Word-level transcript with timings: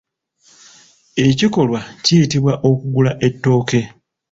Ekikolwa 1.27 1.79
kiyitibwa 2.03 2.53
okugula 2.69 3.11
ettooke. 3.27 3.81